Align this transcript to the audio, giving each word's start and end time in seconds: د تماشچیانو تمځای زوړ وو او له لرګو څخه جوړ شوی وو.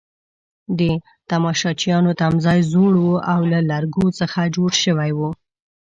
د 0.79 0.81
تماشچیانو 1.29 2.11
تمځای 2.21 2.59
زوړ 2.71 2.93
وو 3.03 3.15
او 3.33 3.41
له 3.51 3.59
لرګو 3.71 4.05
څخه 4.19 4.39
جوړ 4.55 4.71
شوی 4.83 5.11
وو. 5.17 5.29